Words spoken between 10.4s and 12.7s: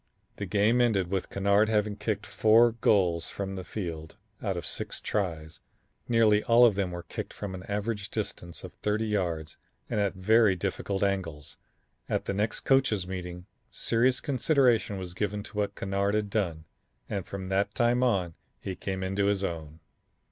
difficult angles. At the next